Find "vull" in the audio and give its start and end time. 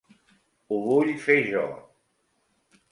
0.87-1.13